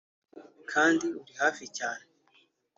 kandi 0.71 1.05
uri 1.21 1.33
hafi 1.41 1.65
cyane 1.77 2.05